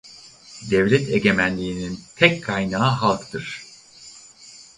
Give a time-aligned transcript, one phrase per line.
[0.71, 3.63] Devlet egemenliğinin tek kaynağı halktır.